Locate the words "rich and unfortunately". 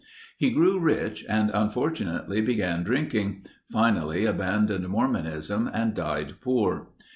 0.79-2.41